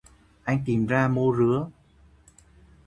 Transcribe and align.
Anh 0.45 0.61
tìm 0.65 0.87
ra 0.87 1.07
mô 1.07 1.31
rứa 1.31 1.65